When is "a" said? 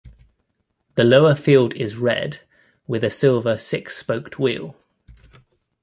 3.03-3.11